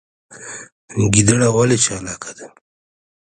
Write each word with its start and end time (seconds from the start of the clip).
ګیدړه 1.13 1.47
ولې 1.55 1.77
چالاکه 1.85 2.31
ده؟ 2.37 2.47